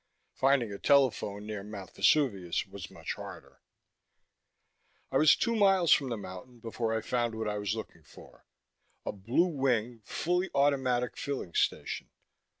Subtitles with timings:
[0.33, 3.61] Finding a telephone near Mount Vesuvius was much harder.
[5.11, 8.47] I was two miles from the mountain before I found what I was looking for
[9.05, 12.09] a Blue Wing fully automatic filling station.